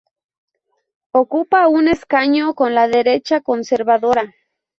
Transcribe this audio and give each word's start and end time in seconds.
Ocupa 1.11 1.67
un 1.67 1.87
escaño 1.87 2.55
con 2.55 2.73
la 2.73 2.87
derecha 2.87 3.41
conservadora. 3.41 4.33